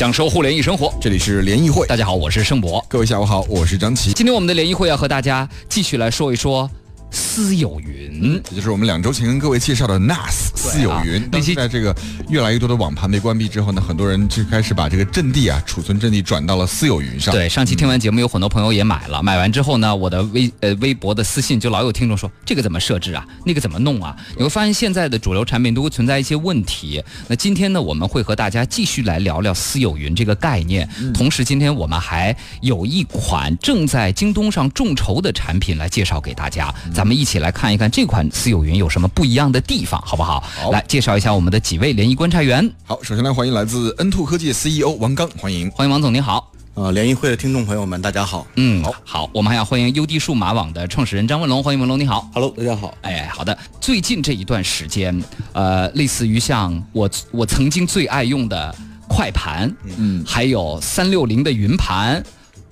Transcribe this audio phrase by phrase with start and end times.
[0.00, 0.90] 享受互联易生活。
[0.98, 2.82] 这里是联谊会，大家好，我是盛博。
[2.88, 4.14] 各位下午好，我是张琪。
[4.14, 6.70] 今天我们的联谊会要和大家继续来说一说。
[7.10, 11.28] 私有云，也就是我们两周前跟各位介绍的 NAS 私有云。
[11.32, 11.94] 那现在这个
[12.28, 17.34] 越来越多的网盘被关闭之后呢，很多人就开始把这个阵地啊，储存阵地转到了私有云上。
[17.34, 19.22] 对，上期听完节目，有很多朋友也买了。
[19.22, 23.26] 买完之后呢，我的微呃微博的私信就老有听众说，这个怎么设置啊？
[23.44, 24.16] 那个怎么弄啊？
[24.36, 27.02] 你会发现现在的主流产品都会存在一些问题。
[27.26, 30.88] 那今天呢，我们会和大家继续来聊聊私有云这个概念。
[31.12, 36.72] 同时，今天我们还有一款正在京东上众筹的产品来介绍给大家。
[37.00, 37.78] 咱们一起来看一。
[37.78, 40.38] 看这款私有云有什么不一样的地方，好不好？
[40.60, 42.70] 好，来介绍一下我们的几位联谊观察员。
[42.84, 46.52] 好，首先来欢迎来自 N Two 科技的 CEO 王刚，欢迎，欢迎王总，您好。
[46.74, 48.46] 呃，联谊会的听众朋友们，大家好。
[48.56, 52.28] 嗯，好，好，我们还要欢迎 UD 数码网的创始人张文龙，欢迎文龙，你好。
[52.34, 52.92] Hello，大家好。
[53.00, 53.56] 哎，好的。
[53.80, 55.18] 最近这一段时间，
[55.54, 58.74] 呃，类似于像我我曾经最爱用的
[59.08, 62.22] 快盘，嗯，还有三六零的云盘。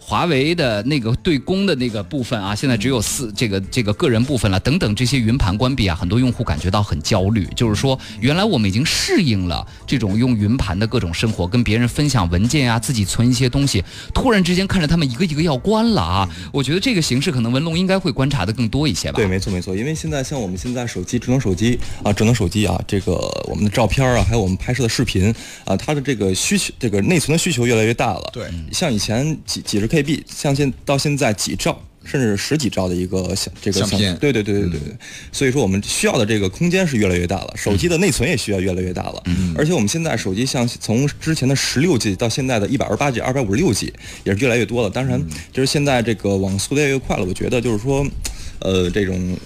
[0.08, 4.58] 华为的那个对公的那个部分啊，现在只有四这个这个个人部分了。
[4.60, 7.46] 等等，这些云盘关闭啊，很多用户感觉到很焦虑。
[7.54, 13.84] 就是说，原来我们已经适应了这种用云盘的各种生活，跟别人分享文件啊，自己存一些东西。
[14.14, 19.16] 突然之间看着他们一个一个要关了啊，我觉得这个形式可能文龙应该会观察的更多一些吧。
[19.16, 23.12] 对，没错没错，因为现在像我们现在手机智能手机啊，智能手机啊，这个
[23.46, 25.30] 我们的照片啊，还有我们拍摄的视频
[25.66, 28.30] 啊，它的这个需求，这个内存的需求越来越大了。
[28.32, 34.96] 对，像以前几几十 KB，像现到现在几兆甚至十几兆的一个相这个相片，对对对对对对，
[35.30, 43.92] 所以说我们需要的这个空间是越来越大了，手机的内存也需要越来越大了，嗯，而且我们现在手机像从之前的十六 G 到现在的一百二十八 G、二百五十六 G
[44.24, 44.88] 也是越来越多了。
[44.88, 48.06] 当然，就是现在这个网速越来越快了，我觉得就是说，
[48.60, 49.36] 呃，这种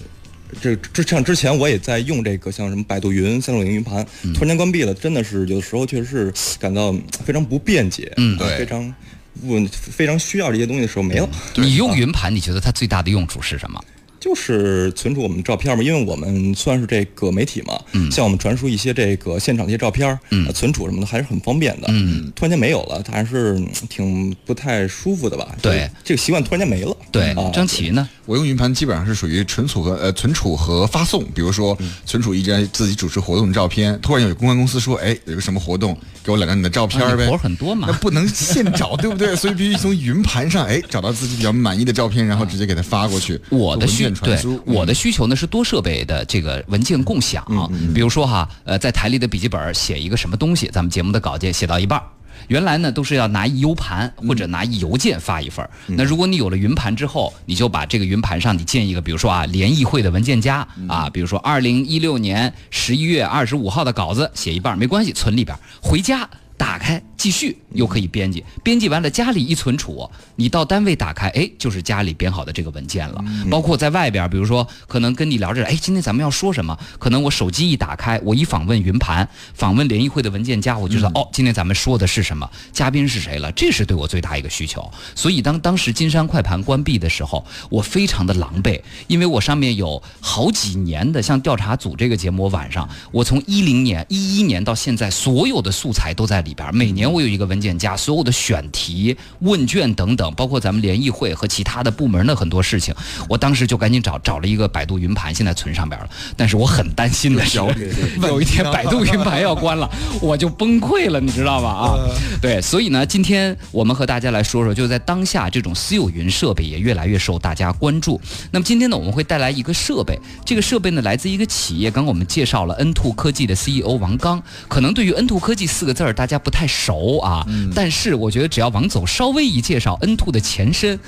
[0.61, 6.95] 这这像之前我也在用这个像什么百度云、三六零云盘，突然间关闭了，真的是有的时候确实是感到
[7.25, 8.95] 非常不便捷，嗯，对，非常。
[9.41, 11.27] 我非常需要这些东西的时候没有。
[11.55, 13.83] 你用云盘，你觉得它最大的用处是什么？
[14.19, 25.53] 就是存储我们的照片嘛，因为我们算是这个媒体嘛，嗯，像我们传输一些这个现场的一些照片，嗯，存储什么的还是很方便的，嗯，突然间没有了，还是挺不太舒服的吧？
[25.61, 26.95] 对，这个习惯突然间没了。
[27.11, 28.07] 对，张琪呢？
[28.25, 39.35] 我用云盘基本上是属于存储和呃存储和发送，比如说存储一张自己主持活动的照片，突然有公关公司说，哎，有个什么活动，给我两张你的照片呗，活很多嘛，那不能现找，对不对？
[39.35, 43.39] 所以必须从云盘上，哎，找到自己比较满意的照片，然后直接给他发过去。
[43.49, 47.45] 我的需对我的需求呢是多设备的这个文件共享，
[47.93, 52.01] 比如说哈，呃，在台里的笔记本写一个什么东西，咱们节目的稿件写到一半。
[52.47, 67.01] 原来呢都是要拿一 U 盘或者拿一邮件发一份那如果你有了云盘之后，你就把这个云盘上你建一个，比如说啊联谊会的文件夹啊，比如说二零一六年十一月二十五号的稿子写一半没关系，存里边，回家打开。
[67.15, 73.23] 继续又可以编辑，编辑完了家里一存储，你到单位打开，哎，就是家里编好的这个文件了。
[73.49, 76.77] 包括在外边，比如说可能跟你聊着，哎，今天咱们要说什么？
[76.99, 83.49] 可能我手机一打开，我一访问云盘，访问联谊会的文件夹，我就知道哦，今天咱们说的是什么，嘉宾是谁了。
[83.53, 84.91] 这是对我最大一个需求。
[85.15, 97.11] 所以当当时金山快盘关闭的时候，我非常的狼狈，因为我上面有好几年的像调查组这个节目，晚上我从一零年、一一年到现在，所有的素材都在里边，每年。
[97.13, 102.93] 我有一个文件夹，所有的选题、问卷等等，包括咱们联谊会和其他的部门的很多事情，
[103.29, 106.09] 我当时就赶紧找找了一个百度云盘，现在存上边了。
[106.35, 107.57] 但是我很担心的是，
[108.23, 109.89] 有一天百度云盘要关了，
[110.21, 111.69] 我就崩溃了，你知道吧？
[111.69, 111.99] 啊，
[112.41, 118.19] 对，所以呢，今天我们和大家来说说，就在当下这种私有云设备也越来越受大家关注。
[118.51, 127.19] 那么今天呢，我们会带来一个设备，这个设备呢来自一个企业，刚刚我们介绍了 N Two 科技的 CEO 王刚，可能对于 N Two 科技四个字儿大家不太熟。
[127.19, 130.99] 啊，但是我觉得只要王总稍微一介绍 N Two 的前身，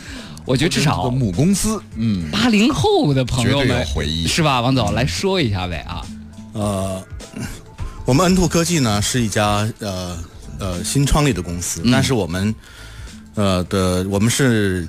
[0.46, 4.28] 我觉得至少母公司，嗯，八零后的朋友们回忆。
[4.28, 4.62] 是吧？
[4.62, 4.94] 王总？
[4.94, 6.02] 来说一下呗啊，
[6.54, 7.04] 呃，
[8.06, 10.18] 我们 N Two 科技呢是一家呃
[10.60, 12.54] 呃新创立的公司，但是我们
[13.34, 14.88] 呃的我们是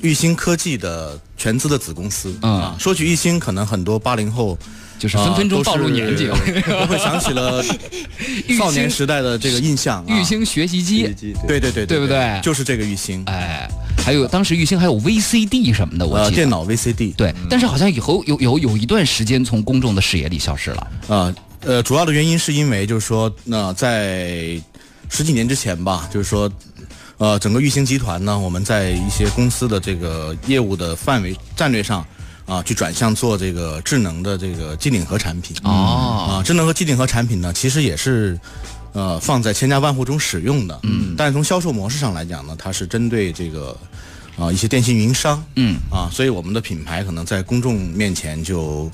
[0.00, 2.76] 玉兴科技的全资的子公司啊。
[2.78, 4.58] 说起玉兴，可能很多八零后。
[4.96, 7.62] 就是分分钟暴露年纪， 我会想起了
[8.56, 10.02] 少年时代的这个印象。
[10.06, 11.02] 玉兴学习机，
[11.48, 12.40] 对对对，对不对？
[12.42, 13.22] 就是这个玉兴。
[13.26, 17.12] 哎，还有当时玉兴还有 VCD 什么的，我记得电脑 VCD。
[17.16, 20.86] 对，但是好像以后有有有一段时间从公众的视野里消失了。
[21.08, 24.58] 啊，呃，主要的原因是因为就是说，那在
[25.10, 26.50] 十几年之前吧，就是说，
[27.18, 32.04] 呃，整个玉兴集团呢，我们在一些公司的这个业务的范围战略上。
[32.46, 38.38] 啊，去转向做这个智能的这个机顶盒产品哦，啊，智能和机顶盒产品呢，其实也是，
[38.92, 40.78] 呃放在千家万户中使用的。
[40.82, 43.74] 嗯，但是从销售模式上来讲呢，它是针对这个
[44.36, 45.42] 啊、一些电信运营商。
[45.56, 48.92] 嗯啊，所以我们的品牌可能在公众面前就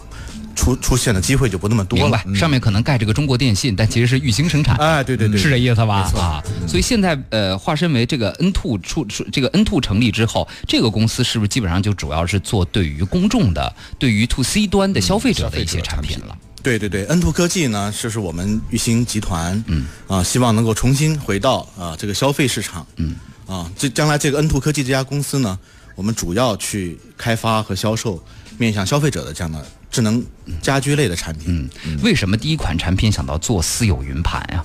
[0.54, 2.22] 出出现的机会就不那么多了。
[2.34, 4.76] 上面可能盖这个中国电信，但其实是玉兴生产。
[4.76, 4.84] 的。
[4.84, 6.10] 哎，对对对，是这意思吧？
[6.16, 16.36] 啊，所以现在呃，化身为这个 N two 出出这个 N two 成立之后，这个公司是不是基本上就主要是做对于公众的、对于 to C 端的消费者的一些产品了？
[16.62, 19.86] 对对对，N 图科技呢，就是我们玉兴集团，嗯。
[20.06, 23.16] 啊，希望能够重新回到啊这个消费市场，嗯。
[23.46, 25.58] 啊，这将来这个 N 图科技这家公司呢，
[25.96, 28.22] 我们主要去开发和销售
[28.58, 30.24] 面向消费者的这样的智能
[30.62, 31.68] 家居类的产品。
[31.84, 34.64] 嗯，为什么第一款产品想到做私有云盘呀？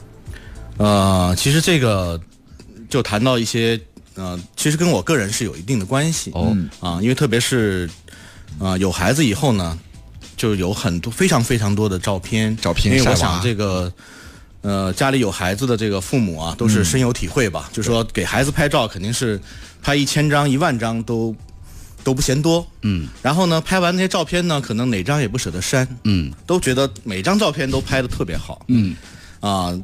[0.78, 2.20] 呃，其实这个
[2.90, 3.80] 就谈到一些
[4.16, 7.90] 呃，其实跟我个人是有一定的关系哦啊，因为特别是
[8.60, 9.78] 啊有孩子以后呢，
[10.38, 13.92] 就有很多非常非常多的照片，照片因为我想这个。
[14.62, 17.70] 呃，家里有孩子的这个父母啊，都是深有体会吧。
[17.72, 19.40] 就说给孩子拍照，肯定是
[19.80, 21.36] 拍一千张、一万张都
[22.06, 22.66] 都不嫌多。
[22.84, 23.10] 嗯。
[23.22, 26.32] 然后呢，拍完那些照片呢，可能哪张也不舍得删，嗯。
[26.46, 28.64] 都觉得每张照片都拍的特别好。
[28.68, 28.96] 嗯。
[29.42, 29.78] 啊，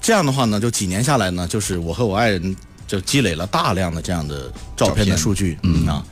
[0.00, 2.54] 这样的话呢，就几年下来呢，就是我和我爱人
[2.86, 5.86] 就积累了大量的这样的照片的数据，嗯。
[5.86, 6.04] 啊，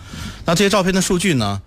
[0.44, 1.60] 那这些照片的数据呢，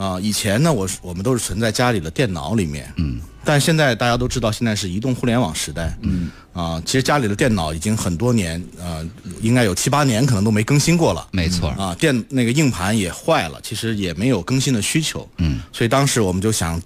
[0.00, 9.06] 啊，以前呢，我是我们都是存在家里的电脑里面，嗯，但现在大家都知道，现在是移动互联网时代，嗯啊，其实家里的电脑已经很多年，呃，
[9.42, 11.68] 应该有七八年可能都没更新过了，没错。
[11.72, 15.28] 啊，电那个硬盘也坏了，其实也没有更新的需求。
[15.36, 16.80] 嗯，所以当时我们就想，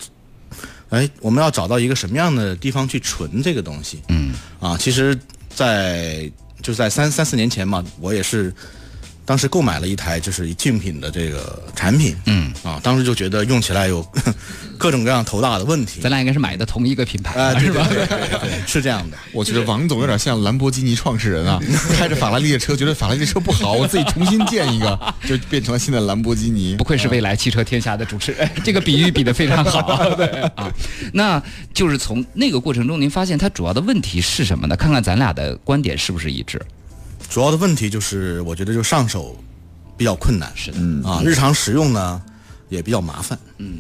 [0.89, 4.03] 哎，我们要找到一个什么样的地方去存这个东西？
[4.09, 5.17] 嗯啊，其实
[5.55, 6.29] 在，
[6.61, 8.53] 就在三三四年前嘛，我也是
[9.25, 12.15] 当时购买了一台就是竞品的这个产品。
[12.27, 14.07] 嗯，啊，当时就觉得用起来有
[14.79, 16.01] 各种各样头大的问题。
[16.01, 17.87] 咱俩应该是买的同一个品牌，啊，对是吧？
[17.89, 19.17] 对对对对，是这样的。
[19.33, 21.59] 我觉得王总有点像兰博基尼创始人啊，
[21.97, 26.75] 开着法拉利的车，觉得法拉利的车不好，我自己重新建一个，就变成了现在兰博基尼。
[26.77, 29.83] 不愧是未来汽车天下的主持人，这个比喻比得非常好。
[30.17, 30.71] 对啊，
[31.13, 31.43] 那
[31.73, 34.77] 就是从那个过程中，您发现它主要的问题是什么呢？
[34.77, 36.61] 看看咱俩的观点是不是一致？
[37.29, 39.37] 主要的问题就是，我觉得就上手
[39.97, 40.53] 比较困难。
[40.55, 40.79] 是的
[41.09, 42.21] 啊，日常使用呢
[42.69, 43.39] 也比较麻烦。
[43.59, 43.79] 嗯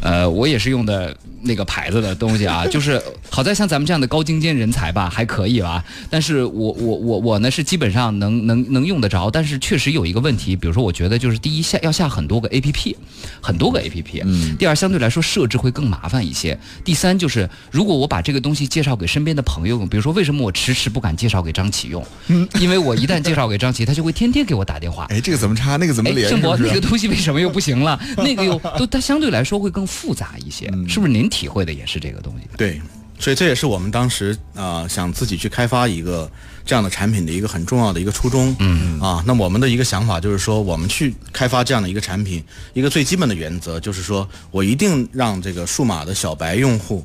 [0.00, 3.00] 呃，我也是用的那个牌子的东西啊， 就是
[3.30, 5.84] 好在像咱们这样的高精尖人才吧，还可以吧。
[6.08, 12.96] 但是我我我我呢是基本上能能能用得着，但是确实有一个问题，比如说我觉得就是第一下要下很多个 A P P，
[13.40, 14.22] 很多个 A P P。
[14.24, 14.56] 嗯。
[14.58, 16.58] 第二，相对来说设置会更麻烦一些。
[16.84, 22.04] 第三，就是如果我把这个东西介绍给身边的朋友用，比如说为什么我迟迟不敢介绍给张琪用？
[22.28, 22.48] 嗯。
[22.60, 25.06] 因为我一旦介绍给张琪，他就会天天给我打电话。
[25.10, 26.28] 哎，这个怎么插，那个怎么哎，连？
[26.28, 27.98] 盛博，那个东西为什么又不行了？
[28.18, 31.12] 那个又都它相对来说会更复杂一些，是不是？
[31.12, 32.46] 您体会的也是这个东西？
[32.58, 32.80] 对，
[33.18, 36.30] 所以这也是我们当时啊、想自己去开发一个
[36.64, 38.54] 这样的产品的一个很重要的一个初衷。
[38.58, 42.44] 嗯啊，那我们的一个想法就是说，我们去开发这样的一个产品，
[42.74, 47.04] 一个最基本的原则就是说我一定让这个数码的小白用户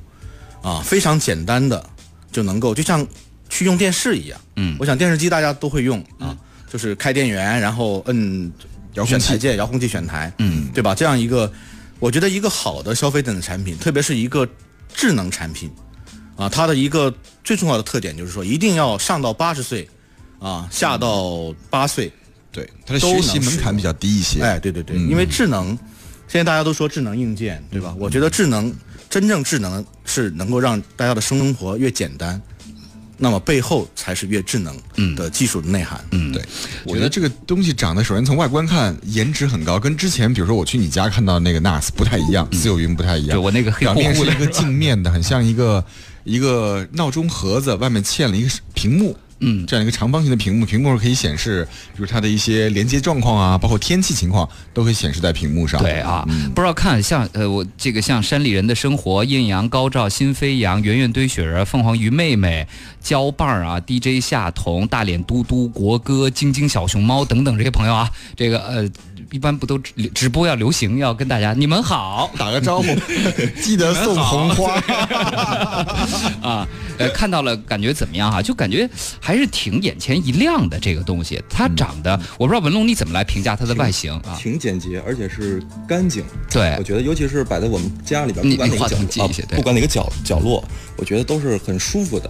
[0.61, 1.83] 啊非常简单的
[2.31, 3.07] 就能够就像
[3.49, 4.39] 去用电视一样。
[4.57, 6.35] 嗯我想电视机大家都会用啊，
[6.69, 8.51] 就是开电源，然后摁
[8.93, 10.95] 遥控器选台键、遥控器选台，嗯，对吧？
[10.95, 11.51] 这样一个，
[11.99, 14.47] 我觉得一个好的消费电子产品，特别是一个
[14.93, 15.71] 智能产品，
[16.35, 17.13] 啊，它的一个
[17.43, 19.87] 最重要的特点就是说，一定要上到八十岁，
[20.39, 22.11] 啊，下到八岁，
[22.51, 24.41] 对，它的学习门槛比较低一些。
[24.41, 25.69] 哎，对对对，因为智能，
[26.27, 27.95] 现在大家都说智能硬件，对吧？
[27.97, 28.73] 我觉得智能
[29.09, 32.39] 真正智能是能够让大家的生活越简单，
[33.17, 34.75] 那么背后才是越智能
[35.15, 36.03] 的技术的内涵。
[36.11, 36.43] 嗯，对，
[36.85, 43.37] 我觉得这个东西长得，首先从外观看，颜值很高，跟之前比如说我去你家看到那个 NAS 不太一样，自有云不太一样。
[43.37, 45.83] 对我那个黑表面是一个 镜面的，很像一个
[46.23, 49.17] 一个闹钟盒子，外面嵌了一个屏幕。
[49.39, 55.81] 嗯这样一个长方形的屏幕，屏幕上可以显示，比如它的一些连接状况啊，包括天气情况，都可以显示在屏幕上。
[55.81, 62.67] 对啊，不知道看像呃我这个像山里人的生活、艳阳高照、心飞扬、圆圆堆雪人、凤凰鱼妹妹、
[63.01, 68.89] 胶棒啊、DJ 夏彤、大脸嘟嘟、国歌、晶晶小熊猫等等这些朋友啊，这个呃
[69.31, 72.31] 一般不都直直播要流行，要跟大家你们好。
[72.37, 72.85] 打个招呼，
[73.61, 74.75] 记得送红花。
[76.41, 76.67] 啊，
[76.97, 81.41] 呃，看到了，感觉怎么样哈、就感觉还是挺眼前一亮的这个东西。
[81.49, 84.37] 它长得，我不知道文龙你怎么来评价它的外形啊？
[84.39, 86.23] 挺简洁，而且是干净。
[86.49, 90.63] 对我觉得尤其是摆在我们家里边，你不管哪个角不管哪个角角落，
[90.95, 92.29] 我觉得都是很舒服的。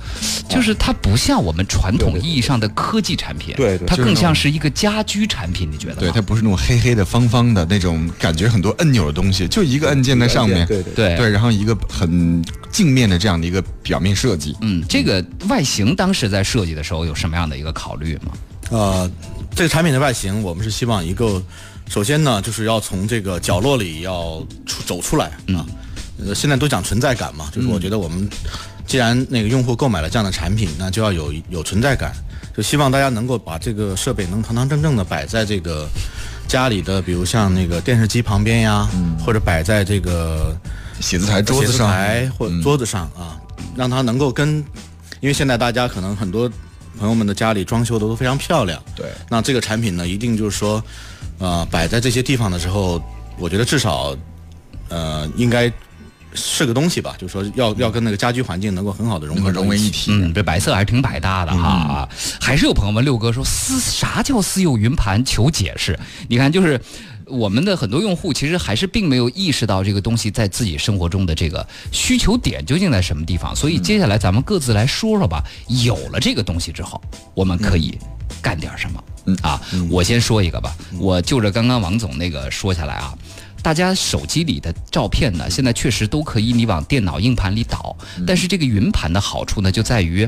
[0.50, 5.96] 就是它不像我们传统意义上的科技产品，对对它更像是一个家居产品，你觉得？
[5.96, 12.42] 对，它不是那种黑黑黑的、方方的那种感觉，很多按钮的东西，就一个按键在上面，对对对对，然后一个很
[12.72, 14.56] 镜面的这样的一个表面设计。
[14.62, 18.32] 嗯，这个外形当时在设计的时候有什么样的一个考虑吗？
[18.70, 19.12] 呃，
[19.54, 21.44] 这个产品的外形，我们是希望一个，
[21.90, 25.66] 首先呢，就是要从这个角落里要出走出来啊。
[26.26, 28.28] 呃，现在都讲存在感嘛，就是我觉得我们
[28.86, 32.12] 既然那个用户购买了这样的产品，那就要有有存在感，
[32.56, 35.88] 就希望大家能够把这个设备能堂堂正正的摆在这个
[36.48, 38.88] 家里的，比如像那个电视机旁边呀，
[39.24, 40.56] 或者摆在这个
[41.00, 43.38] 写字台桌子写字上，台或者桌子上啊，
[43.76, 44.58] 让它能够跟，
[45.20, 46.50] 因为现在大家可能很多
[46.98, 49.06] 朋友们的家里装修的都非常漂亮，对。
[49.30, 50.84] 那这个产品呢，一定就是说，
[51.38, 53.00] 呃，摆在这些地方的时候，
[53.38, 54.16] 我觉得至少，
[54.90, 55.72] 呃，应该
[56.38, 59.52] 是个东西吧，就是说要要跟那个家居环境能够很好的融合。
[59.52, 60.12] 融为一体。
[60.12, 62.08] 嗯，这白色还是挺百搭的哈。
[62.40, 65.26] 还是有朋友问六哥说私啥叫私有云盘？
[65.26, 66.00] 求解释。
[66.30, 66.80] 你看，就是
[67.26, 73.56] 我们的很多用户其实还是并没有意识到这个东西在自己生活中的这个需求点究竟在什么地方。
[73.56, 75.44] 所以接下来咱们各自来说说吧。
[75.84, 77.02] 有了这个东西之后，
[77.34, 77.98] 我们可以
[78.42, 79.04] 干点什么？
[79.42, 80.76] 啊，我先说一个吧。
[81.00, 83.14] 我就着刚刚王总那个说下来啊。
[83.68, 87.94] 大家手机里的照片呢，现在确实都可以你往电脑硬盘里导，
[88.26, 90.26] 但是这个云盘的好处呢，就在于，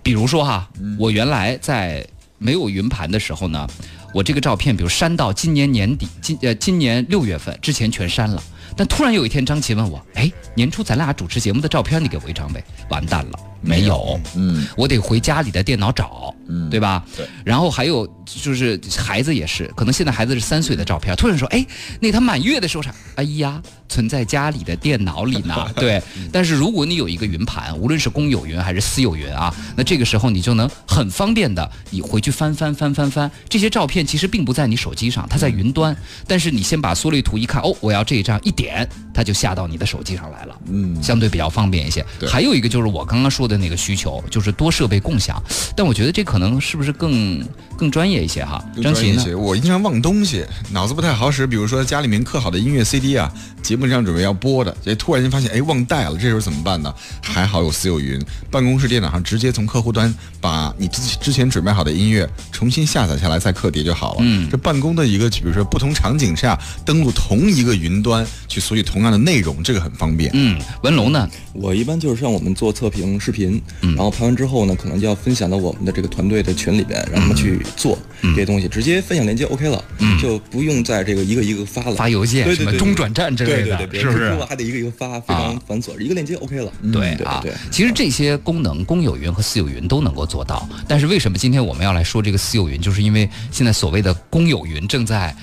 [0.00, 2.06] 比如说哈，我原来在
[2.38, 3.66] 没有云盘的时候呢，
[4.14, 8.40] 我这个照片，比如删到今年年底，今呃今年六月份之前全删了，
[8.76, 17.04] 但突然有一天张琪问我，哎，年初咱俩主持节目的照片你给我一张呗，完蛋了，没有，嗯，我得回家里的电脑找，嗯对吧？
[17.16, 17.26] 对。
[17.44, 21.64] 然后还有就是孩子也是，可能现在孩子是三岁的照片，突然说，哎，
[22.00, 22.94] 那他满月的时候啥？
[23.16, 25.54] 哎呀，存在家里的电脑里呢。
[25.76, 26.02] 对。
[26.30, 35.96] 但是如果你有一个云盘，无论是公有云还是私有云啊，那这个时候你就能很方便的，你回去翻翻翻翻翻，这些照片其实并不在你手机上，它在云端。
[36.26, 40.58] 但是你先把缩略图一看，哦，我要这一张，一点它就下到你的手机上来了。
[40.68, 42.04] 嗯相对比较方便一些。
[42.26, 45.42] 还有一个就是我刚刚说的那个需求，就是多设备共享。
[45.76, 47.40] 但我觉得这可能是不是更
[47.82, 48.64] 更专业一些哈？
[48.76, 49.14] 更张琪呢？
[49.16, 49.34] 专业一些。
[49.34, 51.48] 我经常忘东西，脑子不太好使。
[51.48, 53.28] 比如说家里面刻好的音乐 CD 啊，
[53.60, 56.94] 节目上准备要播的，这，突然间发现哎忘带了，这时候怎么办呢？
[57.20, 64.18] 还好有私有云，办公室电脑上直接从客户端把你之之前准备好的音乐重新下载下来，再刻碟就好了。
[64.20, 70.30] 嗯这办公的一个，比如说不同场景下登录同一个云端去索取同样的内容，这个很方便。
[70.34, 71.28] 嗯，文龙呢？
[71.52, 79.84] 我一般就是像我们做测评视频，然后拍完之后呢，可能就要分享到我们的这个团队的群里边，让他们去做这些东西，直接分享链接 OK 了，
[80.20, 86.72] 就不用再这个一个一个发了，发邮件对对对什么中转站之类的是不是还得一个一个发，非常繁琐，一个链接 OK 了。
[86.92, 90.68] 对对啊对，其实这些功能，公有云和私有云都能够做到。
[90.86, 92.80] 但是为什么今天我们要来说这个私有云？
[92.80, 95.34] 就是因为现在所谓的公有云正在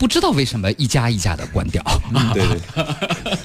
[0.00, 1.84] 不知道为什么一家一家的关掉。
[2.32, 2.58] 对对，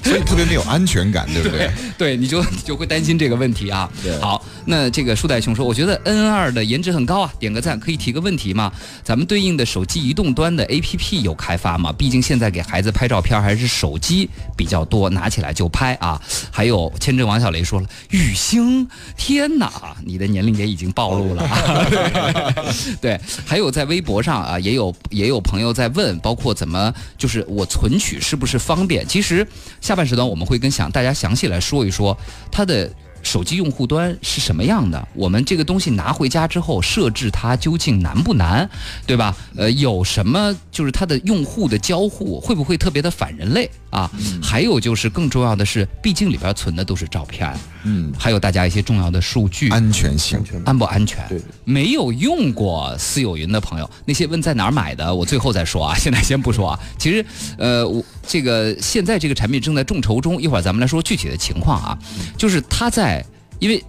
[0.02, 1.70] 所以特别没有安全感，对不对？
[1.98, 3.88] 对，你就你就会担心这个问题啊。
[4.22, 7.78] 好，那这个树袋熊说，我觉得 N 二的颜值很高啊，点个赞。
[7.78, 8.72] 可以提个问题吗？
[9.04, 11.92] 咱们对应的手机移动端的 APP 有开发吗？
[11.92, 16.18] 毕竟现在给孩子拍照片还是手机比较多，拿起来就拍啊。
[16.50, 19.70] 还有签证王小雷说了，雨星，天哪，
[20.06, 22.64] 你的年龄也已经暴露了啊。
[22.98, 29.06] 对，还有在微博上啊，也有也有朋友在问，包括怎么就是我存取是不是方便？
[29.06, 29.46] 其实
[29.80, 32.16] 下半时段我们会跟详大家详细来说一说
[32.50, 32.90] 它的。
[33.26, 35.08] 手机用户端是什么样的？
[35.12, 38.68] 我们这个东西拿回家之后设置它究竟难不难，
[39.04, 39.36] 对吧？
[39.56, 44.08] 呃，有什么就是它的用户的交互会不会特别的反人类啊？
[44.40, 47.52] 还有就是更重要的是，毕竟里边存的都是照片，
[47.82, 50.40] 嗯，还有大家一些重要的数据，安全性。
[50.64, 51.26] 安不安全？
[51.64, 56.80] 没有用过私有云的朋友，那些问在哪儿买的，我最后再说啊，现在先不说啊。
[56.96, 57.26] 其实，
[57.58, 61.98] 呃，我这个现在这个产品正在众筹中，一会儿咱们来说具体的情况啊。
[62.36, 63.24] 就是它在，
[63.58, 63.82] 因为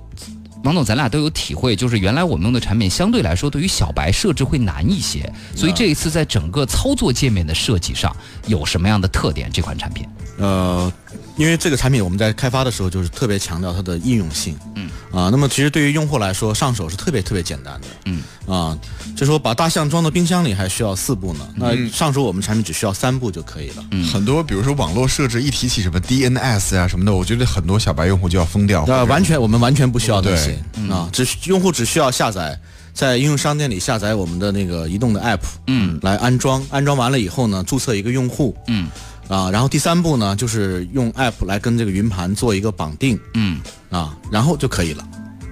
[0.64, 8.16] 王总，咱俩都有体会，就是原来我们用的产品相对来说对于小白设置会难一些，所以这一次在整个操作界面的设计上
[8.48, 9.50] 有什么样的特点？
[9.52, 10.06] 这款产品，
[10.38, 10.92] 呃，
[11.36, 18.78] 因为这个产品我们在开发的时候就是特别强调它的应用性，嗯啊，那么其实对于用户来说上手是特别特别简单的，嗯啊，
[19.16, 28.86] 就说把大象装到冰箱里还需要四步呢，那上手我们产品只需要三步就可以了，很多，比如说网络设置，一提起什么 DNS 啊什么的，我觉得很多小白用户就要疯掉。
[28.88, 32.58] 那完全我们完全不需要这些对啊，只需用户只需要下载。
[32.94, 38.90] 在应用商店里下载我们的那个移动的 app，嗯，来安装，安装完了以后呢，注册一个用户，嗯
[39.28, 45.08] 啊，然后第三步呢，就是用 app 来跟这个云盘做一个绑定，嗯啊，然后就可以了。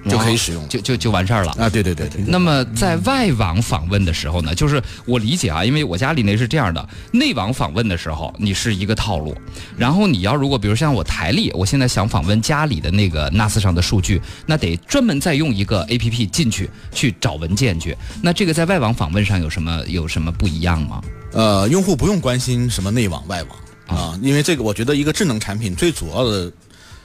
[0.08, 1.50] 就可以使用就就就完事儿了。
[1.58, 1.68] 啊。
[1.68, 9.36] 对对对对，那么在外网访问的时候呢，就是我理解啊，因为我家里那是这样的，内网访问的时候你是一个套路，
[9.76, 17.96] 然后你要如果比如像我台历，我现在想访问家里的那个 NAS 上的数据，那得专门再用一个 APP 进去去找文件去。
[18.22, 21.02] 那这个在外网访问上有什么有什么不一样吗？
[21.32, 23.56] 呃，用户不用关心什么内网外网
[23.86, 26.52] 啊，因为这个我觉得一个智能产品最主要的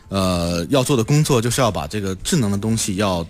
[0.10, 3.26] 呃要做的工作就是要把这个智能的东西要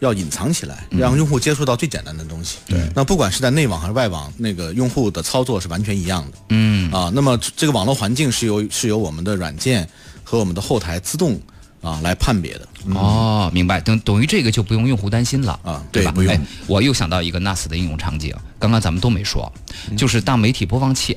[0.00, 2.58] 要隐藏起来，让用户接触到最简单的东西。
[2.66, 6.38] 对，那不管是在内网还是外网，那个用户的操作是完全一样的。
[6.48, 9.88] 嗯啊，那么这个网络环境是由是由我们的软件
[10.22, 11.40] 和我们的后台自动
[11.80, 12.68] 啊来判别的。
[12.94, 19.50] 哦，明白，等等于这个就不用用户担心了啊对不用哎，我又想到一个 NAS 的应用场景，刚刚咱们都没说，
[19.96, 21.16] 就是大媒体播放器，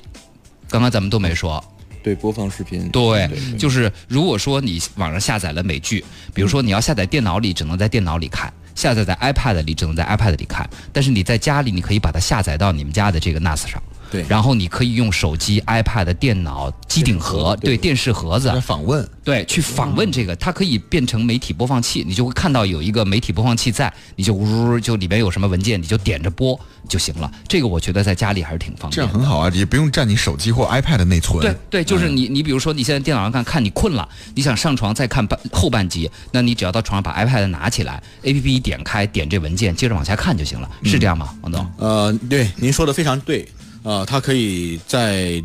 [0.70, 1.62] 刚刚咱们都没说。
[2.08, 6.02] 对播放视频，对，就是如果说你网上下载了美剧，
[6.34, 10.66] 比如说你要下载电脑里，只能在电脑里看；下载在 iPad 里，只能在 iPad 里看。
[10.94, 13.84] 但是你在家里，你可以把它下载到你们家的这个 NAS 上。
[14.12, 27.32] 对然后你可以用手机、iPad、电脑、机顶盒，对电视盒子来，访问，对，去访问这个，它可以变成媒体播放器，你就会看到有一个媒体播放器在，你就呜就里边有什么文件，你就点着播就行了。
[27.48, 29.02] 这个我觉得在家里还是挺方便这。
[29.02, 31.40] 样很好啊，也不用占你手机或 iPad 内存。
[31.42, 41.70] 对对，就是你你比如说你现在电脑上看，看你困了，你想上床再看半后半集，那你只要到床上把 iPad 拿起来，A P P 一点开，点这文件，接着往下看就行了，是这样吗，王总？
[41.78, 43.48] 呃，对，您说的非常对。
[43.88, 45.41] 呃，它可以在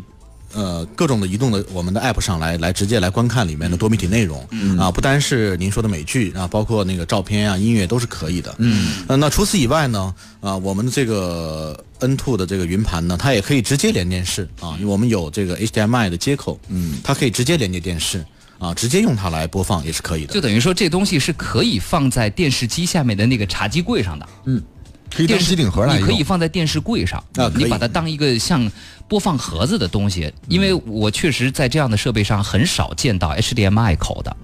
[0.53, 4.45] 呃各种的移动的我们的 App 上来来直接来观看里面的多媒体内容。
[4.51, 8.53] 嗯啊，不单是您说的美剧啊，包括那个照片啊、音乐都是可以的。
[8.57, 16.59] 嗯，呃，那除此以外呢，啊，我们的这个 N2 的这个云盘呢，它也可以直接连电视啊，因为我们有这个 HDMI 的接口。
[16.67, 18.25] 嗯，它可以直接连接电视
[18.59, 20.41] 啊，直接用它来播放也是可以的就。
[20.41, 24.63] 等于说这东西是可以放在电视机下面的那个茶几柜上的，电视
[25.11, 25.97] 可以当机顶盒来。
[25.97, 28.69] 你可以放在电视柜上，啊你把它当一个像
[29.07, 34.35] 播放盒子的东西，因为我确实在这样的设备上很少见到 HDMI 口的，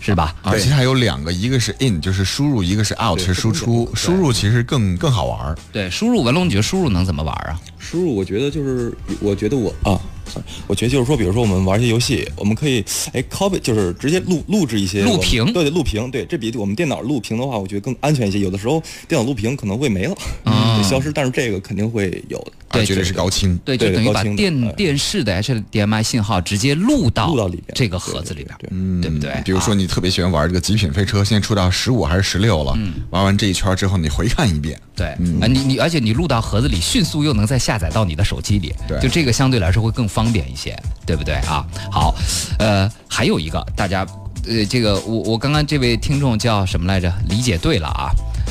[0.00, 0.34] 是吧？
[0.42, 3.90] 而且还有两个，一个是 in 就是输入，一个是 out 是输出。
[3.94, 5.58] 输入其实更更好玩儿。
[5.72, 7.58] 对，输入文龙，你觉得输入能怎么玩啊？
[7.78, 9.98] 输入，我觉得就是，我觉得我啊
[10.66, 18.38] 我觉得就是说，比如说我们玩一些游戏，我们可以哎 copy，就是直接录录制一些录屏对对，录屏，对，这比我们电脑录屏的话，我觉得更安全一些。
[18.38, 22.52] 有的时候电脑录屏可能会没了，嗯会消失，但是这个肯定会有的。
[22.70, 23.58] 对啊绝对是高清。
[23.64, 32.76] 对，就等于把电哎电视的 HDMI 信号直接录到录到里边这个盒子里边，嗯对不对比如说啊你特别喜欢玩这个极品飞车，现在出到十五还是十六了，
[33.10, 35.06] 玩完这一圈之后，你回看一遍，对，
[35.40, 40.76] 啊，你你而且你录到盒子里，迅速又能再下载到你的手机里，对就这个相对来说会更方便一些，
[41.06, 41.66] 对不对啊？
[41.90, 42.14] 好，
[42.58, 44.06] 呃，还有一个大家。
[44.46, 47.12] 呃，这个我我刚刚这位听众叫什么来着？
[47.28, 48.08] 理解对了啊，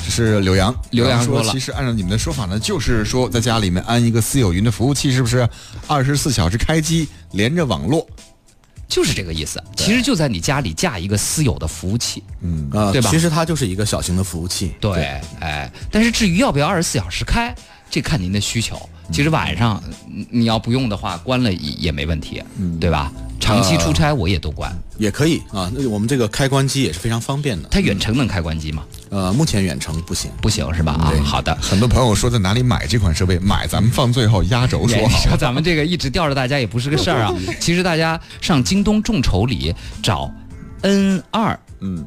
[0.07, 5.47] 这是柳阳，刘洋说说了其实按照你们的说法呢，就是说在家里面安一个私有云的服务器，是不是
[5.85, 8.07] 二十四小时开机，连着网络？
[8.87, 9.61] 就是这个意思。
[9.75, 14.71] 其实就在你家里架一个私有的服务器，嗯啊，对吧其实它就是一个小型的服务器。
[14.79, 17.53] 对，哎，但是至于要不要二十四小时开，
[17.91, 18.79] 这看您的需求。
[19.11, 22.41] 其实晚上你你要不用的话，关了也也没问题，
[22.79, 23.11] 对吧？
[23.41, 24.73] 长期出差我也都关。
[24.97, 27.69] 也可以啊，那我们这个开关机也是非常方便的。
[27.69, 28.83] 它远程能开关机吗？
[29.09, 30.29] 呃，目前远程不行。
[30.41, 30.93] 不行是吧？
[30.93, 31.55] 啊，好的。
[31.61, 37.33] 很多朋友说在哪里买这款设备，买咱们放最后压轴说好说 咱们这个一直吊着大家也不是个事儿啊。
[37.59, 40.31] 其实大家上京东众筹里找
[40.81, 42.05] N 二，嗯，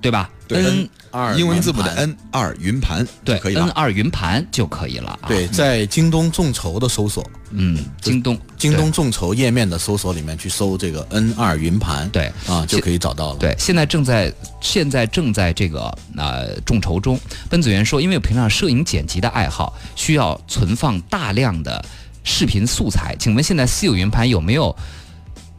[0.00, 3.72] 对吧对？N 二英文字母的 N 二云盘对可以 N 了。
[3.72, 5.28] 二云盘就可以了啊。
[5.28, 13.38] 对，在京东众筹的搜索，嗯，京东京东众筹页面的搜索里面去搜这个 N 二云盘，对啊，就可以找到了。
[13.38, 17.16] 对，现在正在现在正在这个呃众筹中。
[17.48, 21.84] 奔子源说，因为我平常摄影剪辑的爱好，需要存放大量的
[22.24, 24.74] 视频素材，请问现在私有云盘有没有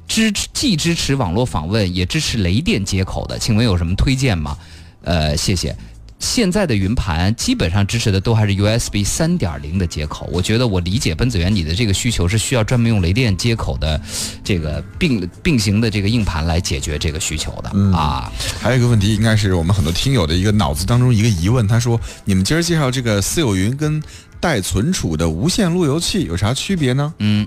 [0.06, 3.40] 支持既支持网络访问，也支持雷电接口的？
[3.40, 4.58] 请问有什么推荐吗？
[5.06, 5.74] 呃，谢谢。
[6.18, 10.28] 现在的云盘基本上支持的都还是 USB 三点零的接口。
[10.32, 14.00] 我觉得我理解奔子源你的这个需求是需要专门用雷电接口的
[14.44, 18.32] 这个并并行的这个硬盘来解决这个需求的、啊。
[18.62, 24.02] 还有一个问题，应该是我们很多听友的一个脑子当中一个疑问，他说：你们今儿介绍这个私有云跟
[24.40, 27.14] 带存储的无线路由器有啥区别呢？
[27.20, 27.46] 嗯，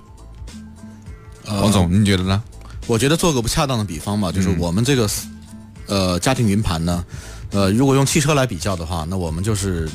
[1.47, 2.41] 王总，您觉得呢？
[2.87, 5.09] 我觉得做个不恰当的比方吧，就是我们这个
[5.87, 7.05] 呃家庭云盘呢，
[7.51, 9.89] 呃，如果用汽车来比较的话，那我们就是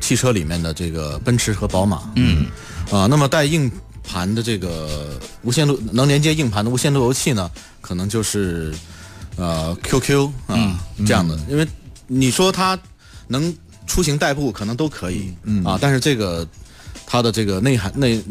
[0.00, 2.46] 汽车里面的这个奔驰和宝马，嗯，
[2.90, 3.70] 啊，那么带硬
[4.02, 8.74] 盘的这个无线路能连接硬盘的无线路由器呢，可能就是
[9.36, 11.66] 呃 QQ 啊、这样的，因为
[12.06, 12.78] 你说它
[13.26, 13.54] 能
[13.86, 15.64] 出行代步可能都可以，嗯。
[15.64, 16.46] 啊，但是这个
[17.06, 18.22] 它的这个内涵内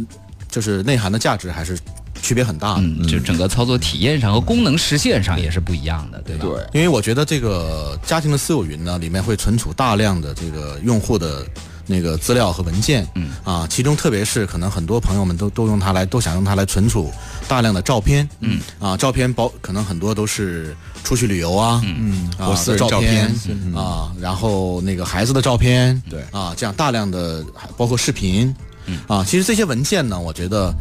[0.50, 1.78] 就是内涵的价值还是
[2.26, 2.82] 区别很大的。
[2.82, 6.46] 嗯，就整个操作体验上和功能实现上也是不一样的，对吧？
[6.46, 11.46] 对，因为我觉得这个家庭的私有云呢，里面会存储大量的这个用户的
[11.86, 13.30] 那个资料和文件，嗯。
[13.44, 17.12] 啊，其中特别是可能很多朋友们都都用它来都想用它来存储
[17.48, 18.60] 大量的照片，嗯。
[18.80, 22.28] 啊，照片包可能很多都是出去旅游啊，嗯。
[22.40, 23.32] 啊或私人的照照片
[23.76, 26.24] 啊，然后那个孩子的照片，对。
[26.32, 28.54] 啊，这样大量的还包括视频，
[28.88, 29.00] 嗯。
[29.08, 30.74] 啊，其实这些文件呢，我觉得，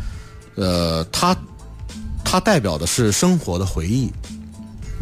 [0.57, 1.37] 呃，它
[2.25, 4.13] 它代表的是生活的回忆。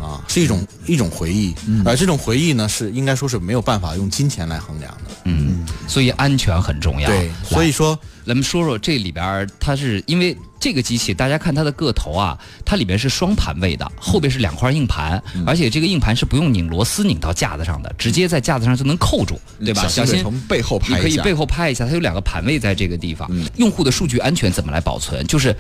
[0.03, 5.15] 啊，是一种一种回忆，而这种回忆呢，是应该说是没有办法用金钱来衡量的。
[5.25, 7.09] 嗯，所以安全很重要。
[7.09, 19.87] 对，所以说咱们说说这里边，它是因为这个机器，大家看它的个头啊，它里边是双盘位的，后边是两块硬盘，而且这个硬盘是不用拧螺丝拧到架子上的，直接在架子上就能扣住，对吧？
[19.87, 23.31] 小心从背后拍一下你可以背后拍一下，它有两个盘位在这个地方。
[23.57, 25.25] 用户的数据安全怎么来保存？
[25.29, 25.55] 就是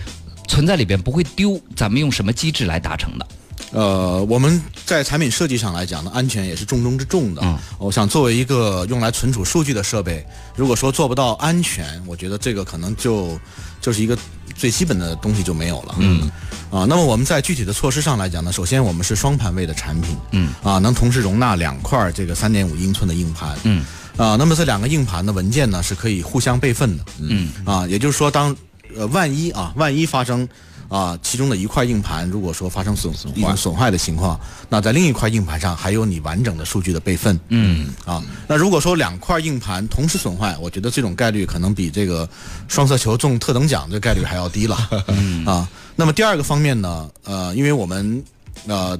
[0.48, 3.26] 存在里边不会丢，咱们用什么机制来达成的？
[3.72, 7.40] 呃，我们在产品设计上来讲呢，安全也是重中之重的。
[7.42, 13.36] 嗯我想作为一个用来存储数据的设备，如果说做不到安全，我觉得这个可能就
[13.80, 14.16] 就是一个
[14.54, 15.96] 最基本的东西就没有了。
[15.98, 16.30] 嗯，
[16.70, 20.16] 啊，那么我们在具体的措施上来讲呢，首先我们是双盘位的产品。
[20.30, 23.58] 嗯，啊，能同时容纳两块这个三点五英寸的硬盘。
[23.64, 23.84] 嗯，
[24.16, 27.04] 啊，那么这两个硬盘的文件呢是可以互相备份的。
[27.18, 28.54] 嗯，啊，也就是说当
[28.94, 30.48] 呃万一啊万一发生。
[30.92, 37.40] 啊，其中的一块硬盘如果说发生损损坏损坏的情况，那在另一块硬盘上还有你完整的数据的备份。
[37.48, 42.28] 嗯，啊，那如果说两块硬盘同时损坏，我觉得这种概率可能比这个
[42.68, 44.76] 双色球中特等奖的概率还要低了。
[45.46, 48.22] 啊，那么第二个方面呢，呃，因为我们
[48.66, 48.98] 呃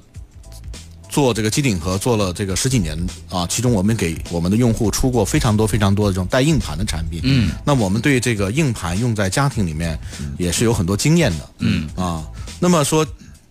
[1.12, 2.98] 做这个机顶盒做了这个十几年
[3.28, 7.20] 啊，其中我们给我们的用户出过非常多非常多的这种带硬盘的产品。
[7.22, 9.96] 嗯，那我们对这个硬盘用在家庭里面
[10.38, 11.50] 也是有很多经验的。
[11.58, 12.24] 嗯啊，
[12.58, 13.06] 那么说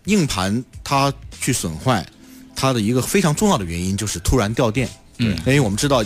[0.06, 2.04] 硬盘它去损坏，
[2.56, 4.88] 它的一个非常重要的原因就是突然掉电。
[5.18, 6.02] 嗯，因为我们知道，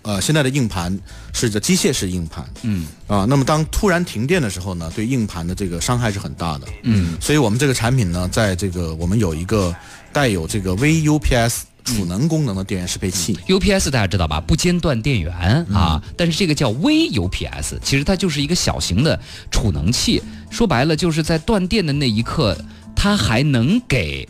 [0.00, 0.98] 呃，现在的硬盘
[1.34, 2.42] 是这机械式硬盘。
[2.62, 6.66] 嗯啊，那么当突然停电的时候呢，对硬盘的这个伤害是很大的。
[6.84, 9.74] 嗯，所以我们这个产品呢，在这个我们有一个
[10.14, 13.36] 带有这个 VUPS 储能功能的电源适配器。
[13.48, 14.40] UPS 大家知道吧？
[14.40, 15.34] 不间断电源
[15.74, 20.22] 啊，但是这个叫微 UPS，其实它就是一个小型的储能器。
[20.50, 22.56] 说白了，就是在断电的那一刻，
[22.94, 24.26] 它还能给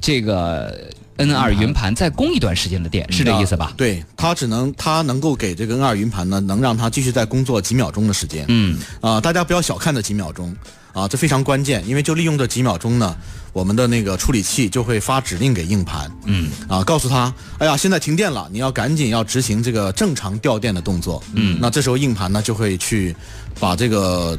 [0.00, 3.72] 这个 N 2云盘再供一段时间的电，是这意思吧？
[3.76, 8.44] 对，它只能它能够给这个 N 2云盘呢，能让它继续再工作几秒钟的时间。
[8.48, 10.56] 嗯啊、大家不要小看这几秒钟
[10.96, 13.14] 啊，这非常关键，因为就利用这几秒钟呢，
[13.52, 16.48] 我们的那个处理器就会发指令给硬盘，嗯。
[16.68, 21.58] 啊，告诉他，哎呀，现在停电了，你要赶紧要执行这个正常调电的动作，嗯。
[21.60, 23.14] 那这时候硬盘呢就会去
[23.60, 24.38] 把这个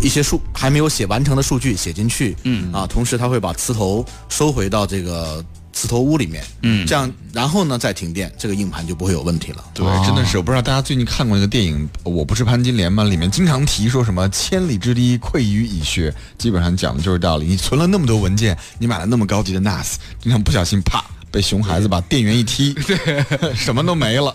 [0.00, 9.64] 一些数还没有写完成的数据写进去，嗯啊，同时它会把磁头收回到这个磁头屋里面，嗯这样然后呢再停电，这个硬盘就不会有问题了。
[9.74, 13.04] 对，真的是，我不知道大家最近看过那个电影《我不是潘金莲》吗？
[13.04, 17.46] 里面经常提说什么“千里之堤，溃于蚁穴”，基本上讲的就是道理。
[17.46, 24.34] 你存了那么多文件，你买了那么高级的 NAS，经常不小心啪被熊孩子把电源一踢， 对什么都没了。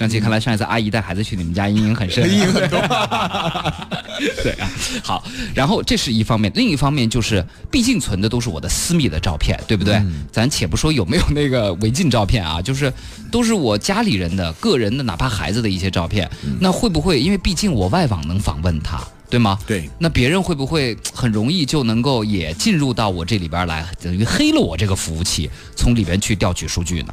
[0.00, 2.80] 张琪，看来上一次阿姨带孩子去你们家阴影很深、 阴影很多。
[4.42, 4.70] 对啊，
[5.04, 5.22] 好，
[5.54, 10.02] 然后这是一方面，另一方面就是，毕竟存的都是我的私密的照片，对不对？
[10.32, 12.90] 咱且不说有没有那个违禁照片啊，就是
[13.30, 19.58] 都是我家里人的、个人的，哪怕孩子的一些照片，那会不会因为毕竟我外网能访问他，对吗？
[19.66, 27.12] 对，那别人会不会很容易就能够也进入到我这里边来，等于黑了我这个服务器，从里边去调取数据呢？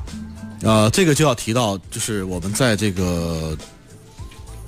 [0.62, 3.58] 呃，这个就要提到，就是我们在这个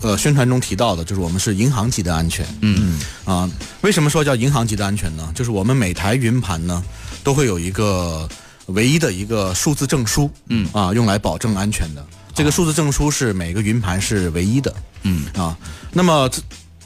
[0.02, 2.46] 呃宣传中提到的，就是我们是银行级的安全。
[2.62, 3.50] 嗯啊，
[3.82, 5.32] 为什么说叫银行级的安全呢？
[5.36, 6.84] 就是我们每台云盘呢
[7.24, 8.28] 都会有一个
[8.68, 12.06] 唯一的一个数字证书，嗯啊，用来保证安全的。
[12.34, 14.74] 这个数字证书是每个云盘是唯一的
[15.04, 15.58] 嗯啊。
[15.92, 16.30] 那么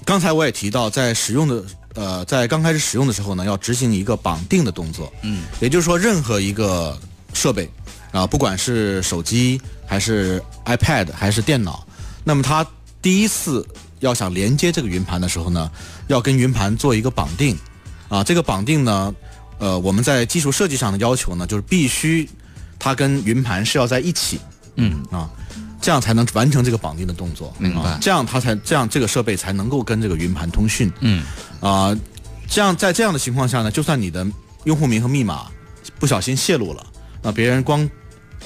[0.06, 1.64] 刚才我也提到，在使用的
[1.94, 5.14] 呃，在刚开始使用的时候呢，要执行一个绑定的动作。
[5.22, 6.98] 嗯，也就是说，任何一个
[7.34, 7.70] 设备
[8.14, 11.86] 啊，不管是手机还是 iPad 还是电脑，
[12.24, 12.66] 那么它
[13.02, 13.68] 第一次
[14.00, 15.70] 要想连接这个云盘的时候呢，
[16.08, 17.58] 要跟云盘做一个绑定
[18.08, 18.24] 啊。
[18.24, 19.14] 这个绑定呢，
[19.58, 22.30] 呃，我们在基础设计上的要求呢，就是必须
[22.78, 24.40] 它跟云盘是要在一起
[24.76, 25.28] 嗯啊，
[25.82, 27.52] 这样才能完成这个绑定的动作。
[27.58, 30.92] 明白啊这样它才这样这个设备才能够跟这个云盘通讯。
[31.00, 31.26] 嗯
[31.60, 31.98] 啊、
[32.48, 34.24] 这样在这样的情况下呢，就算你的
[34.66, 35.48] 用户名和密码
[35.98, 36.86] 不小心泄露了，
[37.22, 37.90] 那别人光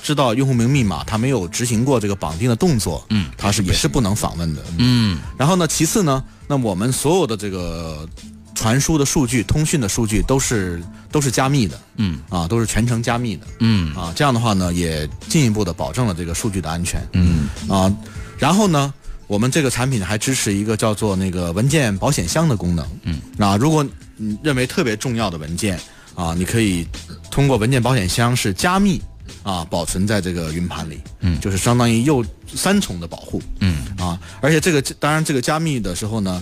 [0.04, 3.88] 知道用户名密码，他没有执行过这个绑定的动作，嗯，他是也是。
[3.88, 4.62] 不能访问的。
[4.78, 5.18] 嗯。
[5.38, 8.08] 然后呢，其次呢，那我们所有的这个
[8.54, 12.20] 传输的数据、通讯的数据都是都是加密的，嗯。
[12.30, 13.96] 啊，都是全程加密的，嗯。
[13.96, 17.48] 啊，这样的话呢，也进一步的保证了这个数据的安全，嗯。
[17.70, 17.92] 啊，
[18.38, 18.94] 然后呢，
[19.26, 23.86] 我们这个产品还支持一个叫做那个文件保险箱的功能，嗯，那，如果
[24.18, 25.80] 你认为特别重要的文件
[26.14, 26.86] 啊，你可以
[27.32, 29.02] 通过文件保险箱是加密
[29.44, 31.40] 啊，保存在这个云盘里，嗯。
[31.40, 33.86] 就是相当于又三重的保护，嗯。
[33.98, 36.42] 啊，而且这个当然这个加密的时候呢，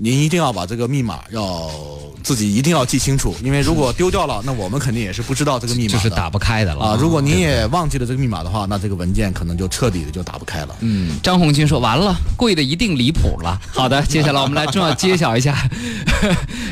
[0.00, 1.70] 您一定要把这个密码要
[2.22, 6.98] 自己一定要记清楚，因为如果丢掉了，那我们肯定也是不知道这个密码的，就是打不开的了啊。
[7.00, 10.76] 如果您也忘记了这个密码的话，那这个文件可能就彻底的就打不开了。
[10.80, 15.56] 嗯，张红军说：“完了，贵的一定离谱了。”好的，接下来我们来重要揭晓一下。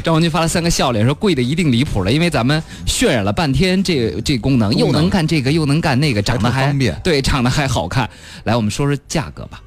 [0.04, 8.08] 张红军发了三个笑脸，说：“贵的一定离谱了，因为咱们渲染了半天这这功能，又能干这个，又能干那个，长得还还方便对，长得还好看。
[8.44, 9.60] 来，我们说说价格吧。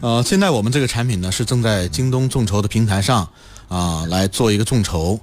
[0.00, 3.28] 呃，现在我们这个产品呢是正在京东众筹的平台上
[3.68, 5.18] 啊、来做一个众筹。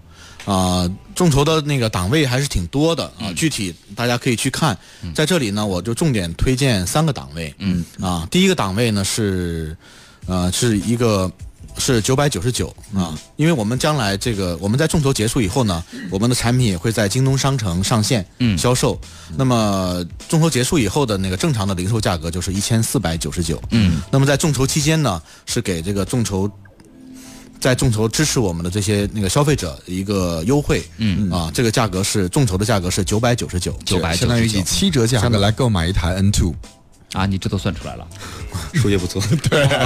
[0.45, 4.77] 啊、众筹的那个档位还是挺多的啊，具体大家可以去看。
[5.15, 7.55] 在这里呢，我就重点推荐三个档位。
[7.59, 9.73] 嗯啊，第一个档位呢是，
[10.25, 11.31] 呃，是一个
[11.77, 18.99] 是九百九十九啊，因为我们将来这个我们在众筹结束以后呢，我们的产品也会在京东商城上线嗯销售。
[19.35, 23.61] 那么众筹结束以后的那个正常的零售价格就是一千四百九十九。
[23.71, 26.49] 嗯那么在众筹期间呢，是给这个众筹。
[27.59, 36.53] 在众筹支持我们的这些那个消费者一个优惠，嗯啊，这个价格是众筹的价格是九百九十九，999相当于以七折价格来购买一台 N two。
[37.13, 38.05] 啊，你这都算出来了。
[38.75, 39.21] 数学不错。
[39.49, 39.63] 对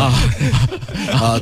[1.12, 1.40] 啊。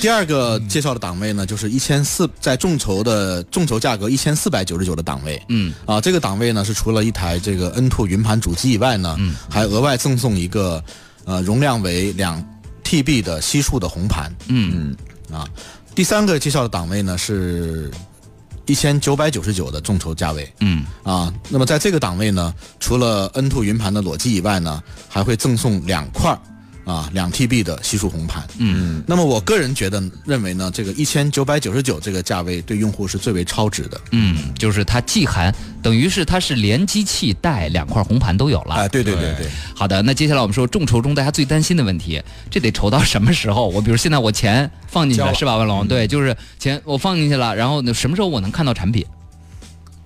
[0.00, 10.82] 第二个介绍的档位呢，就是一千四，在众筹的众筹价格一千四百九十九的档位，嗯啊，这个档位呢是除了一台这个 N2 云盘主机以外呢，嗯还额外赠送一个
[11.24, 12.44] 呃容量为两
[12.82, 14.96] TB 的西数的红盘嗯
[15.32, 15.46] 啊。
[15.94, 17.88] 第三个介绍的档位呢是
[18.66, 20.86] 一千九百九十九的众筹价位，嗯。
[21.02, 26.38] 啊，那么在这个档位呢，除了 N2 云盘的裸机以外呢，还会赠送两块儿
[26.84, 28.46] 啊两 TB 的西数红盘。
[28.58, 34.00] 嗯那么我个人觉得认为呢，这个一千九百九十九这个价位对用户是最为超值的。
[34.12, 38.74] 嗯，就是它既含，等于是它是连机器带两块红盘都有了。
[38.74, 43.68] 哎，对对对对对，好的，那接下来我们说众筹中大家最担心的问题，这得筹到什么时候？
[43.68, 45.86] 我比如现在我钱放进去了，是吧，万龙？
[45.86, 49.04] 对，就是钱我放进去了，然后呢，什么时候我能看到产品？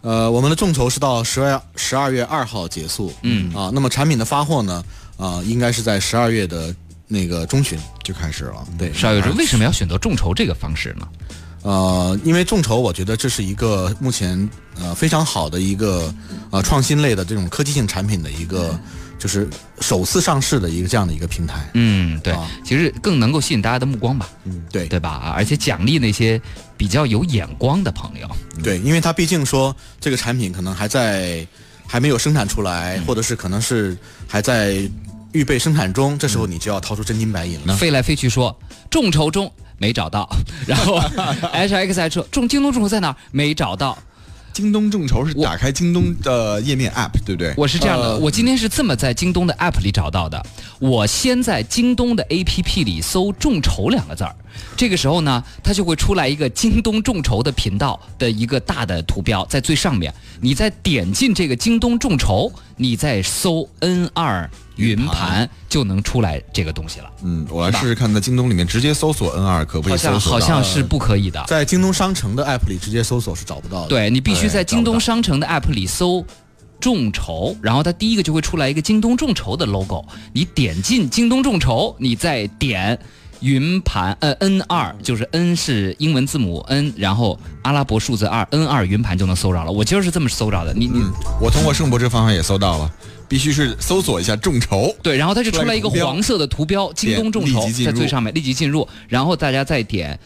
[0.01, 3.12] 呃，我们的众筹是到十二十二月二号结束。
[3.23, 4.83] 嗯啊，那么产品的发货呢，
[5.18, 6.74] 啊，应该是在十二月的
[7.07, 7.78] 那个中旬。
[8.02, 8.66] 就开始了。
[8.78, 11.07] 对，十二月中，为什么要选择众筹这个方式呢？
[11.61, 14.48] 呃，因为众筹，我觉得这是一个目前
[14.81, 16.11] 呃非常好的一个
[16.50, 18.81] 呃创新类的这种科技性产品的一个，
[19.18, 19.46] 就是
[19.81, 21.68] 首次上市的一个这样的一个平台。
[21.74, 25.11] 嗯，对啊，其实更能够吸引大家的目光吧，嗯，对对吧？
[25.11, 26.40] 啊，而且奖励那些
[26.78, 28.26] 比较有眼光的朋友。
[28.62, 31.46] 对，因为它毕竟说这个产品可能还在
[31.88, 33.96] 还没有生产出来，或者是可能是
[34.29, 34.88] 还在
[35.33, 37.74] 预备生产中，这时候你就要掏出真金白银了。
[37.77, 38.57] 飞来飞去说
[38.90, 40.29] 众筹中没找到，
[40.68, 40.98] 然后
[41.53, 43.98] H X 还说众京东众筹在哪儿没找到。
[44.53, 47.55] 京东众筹是打开京东的页面 App，对不对？
[47.57, 50.44] 我是这样的，呃我今天是这么在京东的 App 里找到的。
[50.81, 54.35] 我先在京东的 APP 里搜“众筹”两个字儿，
[54.77, 60.12] 这个时候呢，它就会出来一个京东众筹的频道的一个大的图标在最上面。
[60.40, 67.11] 你再点进这个京东众筹，你再搜 N 二云盘，就能出来这个东西了。
[67.25, 70.47] 嗯，我来试试看，在京东里面直接搜索 N 二可不可好像以搜索到？
[70.47, 71.44] 好像是不可以的。
[71.49, 73.88] 在京东商城的 App 里直接搜索是找不到的。
[73.88, 76.25] 对你必须在京东商城的 App 里搜
[76.79, 80.05] 众筹，然后它第一个就会出来一个京东众筹的 logo。
[80.33, 82.97] 你点进京东众筹，你再点
[83.40, 89.70] 云盘，呃，N 二就是 N 是英文字母 N，然后阿拉伯数字二，N 二云盘就能搜着了。
[89.70, 92.90] 我今儿是这么搜着的，你你、嗯，我通过盛博这方法也搜到了，
[93.29, 94.92] 必须是搜索一下众筹。
[95.03, 100.18] 对，然后它就出来一个黄色的图标，京东众筹在最上面，立即进入，然后大家再点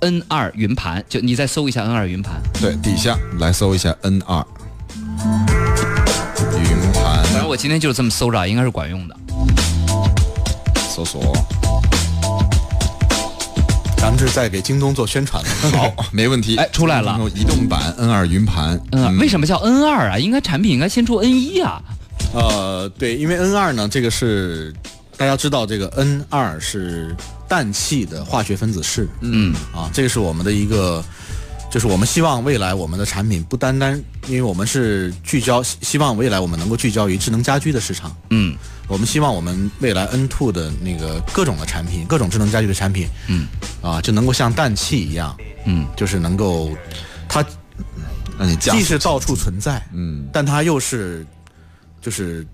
[0.00, 2.40] N 二云盘，就你再搜一下 N 二云盘。
[2.60, 4.46] 对，底下来搜一下 N 二
[5.18, 9.16] 云盘反正我今天就是这么搜着，应该是管用的。
[10.88, 11.20] 搜索。
[14.04, 15.50] 咱们是在给京东做宣传的。
[15.78, 16.56] 好， 没问题。
[16.58, 18.78] 哎出来了移动版 N 二云盘。
[18.92, 20.18] 嗯为什么叫 N 二啊？
[20.18, 21.80] 应该产品应该先出 N 一啊。
[22.34, 24.74] 呃，对，因为 N 二呢，这个是
[25.16, 27.16] 大家知道，这个 N 二是
[27.48, 29.08] 氮气的化学分子式。
[29.22, 31.02] 嗯啊，这个是我们的一个
[31.74, 38.16] 就是我们希望未来我们的产品不单单，因为我们是聚焦，希希望未来我们能够聚焦于智能家居的市场。
[38.30, 38.56] 嗯
[38.86, 43.48] 我们希望我们未来 N two 的那个各种的产品，各种智能家居的产品，嗯，
[43.82, 46.70] 啊，就能够像氮气一样，嗯，就是能够，
[47.28, 47.44] 它
[48.38, 51.26] 让你降既是到处存在，嗯，但它又是，
[52.00, 52.46] 就是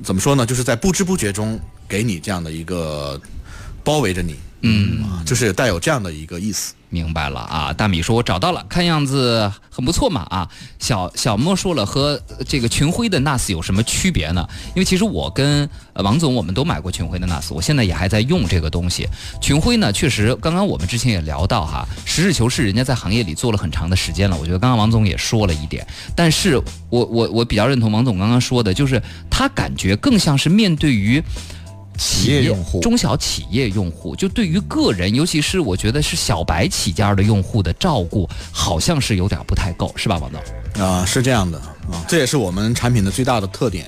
[0.00, 0.46] 怎么说呢？
[0.46, 3.20] 就是在不知不觉中给你这样的一个
[3.82, 6.74] 包围着你，嗯啊，就是带有这样的一个意思。
[6.92, 14.44] 明白了啊，大米说：“我找到了，看样子很不错嘛啊。”小小莫说了，和呃这个群晖的 NAS 有什么区别呢？
[14.74, 19.06] 因为其实我跟呃王总我们都买过群晖的 NAS，我现在也还在用这个东西。
[19.40, 24.36] 群晖呢，确实刚刚我们之前也聊到哈，实事求是，人家在行业里做了很长的时间了。
[24.36, 31.22] 我觉得刚刚王总也说了一点，但是我我我比较认同王总刚刚说的，就是他感觉更像是面对于。
[32.00, 40.82] 企业用户中小企业用户，就对于个人，尤其是我觉得是小白起家的用户的照顾，好像是有点不太够，是吧，王总？
[40.82, 41.58] 啊，是这样的
[41.92, 43.84] 啊，这也是我们产品的最大的特点。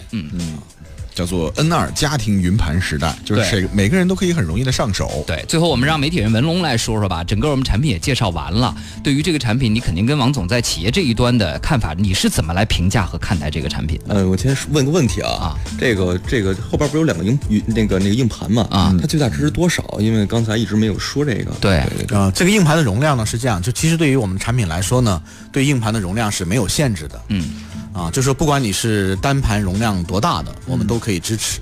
[1.15, 5.25] 叫做 N 二家庭云盘时代，就是谁每个人都可以很容易的上手。
[5.27, 7.23] 对，最后我们让媒体人文龙来说说吧。
[7.25, 14.01] 整个我们产品也介绍完了，对于这个产品，你肯定跟王总在企业这一端的看法，你是怎么来评价和看待这个产品？
[14.09, 18.67] 呃，我先问个问题啊，啊这个这个后边不是有两个硬硬那个那个硬盘嘛？
[18.71, 19.99] 啊它最大值是多少？
[20.01, 21.53] 因为刚才一直没有说这个。
[21.61, 21.83] 对。
[22.13, 27.21] 啊，这个硬盘的容量呢是这样，就其实对于我们产品来说呢，对硬盘的容量是没有限制的。
[27.29, 27.45] 嗯，
[27.93, 31.61] 啊，就是说不管你是单盘容量多大的，我们都可以支持。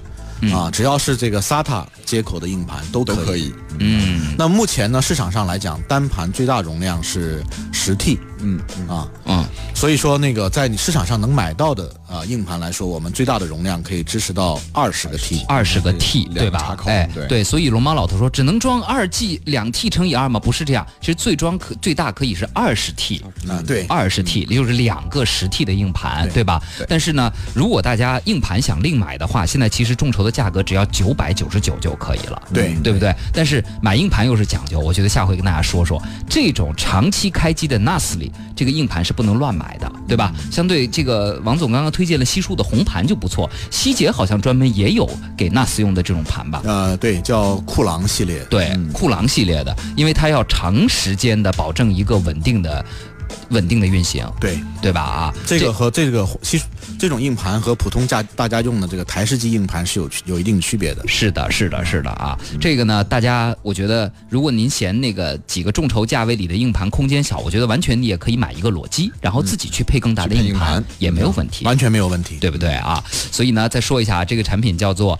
[0.55, 3.17] 啊，只要是这个 SATA 接口的硬盘都可以。
[3.17, 8.19] 都可以，嗯那目前呢，市场上来讲，单盘最大容量是十 T。
[8.39, 15.45] 嗯，啊，嗯所以说那个在你市场上能买到的啊硬盘来说，我们最大的容量可以支持到二十个 T。
[15.49, 20.41] 二十个 T 对吧哎，对所以龙猫老头说只能装二 G 两 T 乘以二吗？
[20.41, 23.23] 不是这样，其实最装可最大可以是二十 T。
[23.49, 26.61] 啊，对，二十 T，也就是两个十 T 的硬盘，对吧？
[26.89, 33.15] 但是呢，如果大家硬盘想另买的话，现在其实众筹的价格只要九百九十九就可以了，对对不对？
[33.33, 40.33] 但是买硬盘又是讲究，我觉得下回跟大家说说，这种长期开机的 NAS 里，这个硬盘是不能乱买的，对吧？
[40.51, 46.63] 相对这个王总刚刚推荐了西数的红盘就不错，希捷好像专门也有给纳斯用的这种盘吧？
[46.65, 48.45] 呃，对，叫酷狼系列。
[48.51, 52.85] 对，酷狼系列的，因为它要长时间的保证一个稳定的、
[53.51, 55.01] 稳定的运行，对，对吧？
[55.01, 56.61] 啊，这个和这个其
[57.01, 61.03] 这种硬盘和普通家大家用的这个台式机硬盘是有区有一定区别的。
[61.09, 72.37] 是的，是的，是的啊，这个呢，大家我觉得，如果您嫌那个几个众筹价位里的硬盘空间小，我觉得完全你也可以买一个裸机，然后自己去配更大的硬盘也没有问题，完全没有问题。
[72.39, 73.03] 对不对啊？
[73.11, 75.19] 所以呢，再说一下，这个产品叫做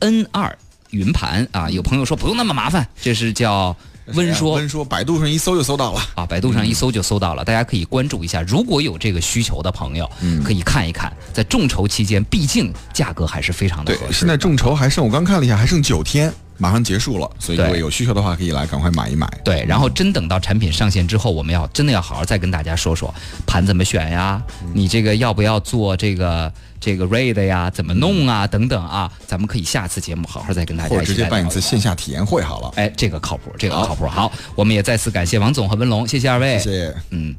[0.00, 0.56] N 二
[0.90, 3.74] 云盘啊，有朋友说不用那么麻烦，这是叫
[4.06, 6.00] 温说温说，百度上一搜就搜到了。
[6.14, 8.42] 啊，百度上一搜就搜到了，大家可以关注一下。
[8.42, 10.08] 如果有这个需求的朋友，
[10.44, 11.12] 可以看一看。
[11.32, 14.20] 在众筹期间，毕竟价格还是非常的合，适。
[14.20, 19.26] 现在众筹还剩，我刚看了一下，还剩九天，马上结束了，所以各对位有需求的话，可以来赶快买一买。
[19.42, 23.12] 对，然后真等到产品上线之后，我们要真的要好好再跟大家说说
[23.46, 24.42] 盘怎么选呀，
[24.74, 26.52] 你这个要不要做这个
[26.84, 32.70] 这个 RAID 呀，怎么弄啊，等等啊，咱们可以下次节目好好再跟大家直接办一次线下体验会好了。
[32.76, 34.06] 哎，这个靠谱，这个靠谱。
[34.06, 36.58] 好，我们也再次感谢王总和文龙，谢谢二位。
[36.58, 36.94] 谢谢。
[37.08, 37.34] 嗯，